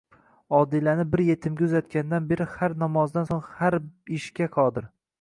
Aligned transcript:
Odilani 0.59 1.05
bir 1.11 1.23
yetimga 1.25 1.63
uzatgandan 1.69 2.31
beri 2.33 2.49
har 2.57 2.77
namozdan 2.87 3.31
so'ng 3.33 3.47
har 3.63 3.81
ishga 4.21 4.53
qodir 4.61 4.95